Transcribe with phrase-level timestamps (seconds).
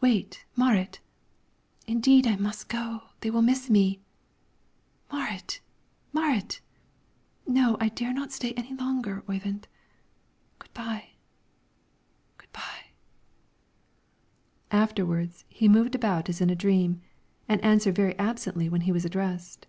[0.00, 1.00] "Wait, Marit!"
[1.86, 4.00] "Indeed I must go; they will miss me."
[5.12, 5.60] "Marit!
[6.14, 6.62] Marit!"
[7.46, 9.68] "No, I dare not stay away any longer, Oyvind.
[10.58, 11.10] Good by."
[12.38, 12.92] "Good by!"
[14.70, 17.02] Afterwards he moved about as in a dream,
[17.46, 19.66] and answered very absently when he was addressed.